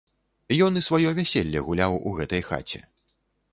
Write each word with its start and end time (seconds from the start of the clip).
Ён 0.67 0.73
і 0.81 0.81
сваё 0.87 1.09
вяселле 1.19 1.63
гуляў 1.69 1.99
у 2.07 2.17
гэтай 2.21 2.45
хаце. 2.51 2.79